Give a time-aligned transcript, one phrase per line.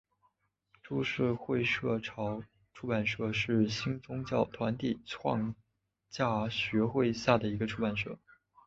[0.81, 2.41] 株式会社潮
[2.73, 5.53] 出版社是新宗教团体创
[6.09, 8.17] 价学会下的一个出版社。